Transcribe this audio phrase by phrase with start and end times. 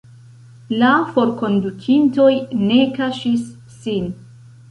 [0.83, 3.45] La forkondukintoj ne kaŝis
[3.85, 4.09] sin.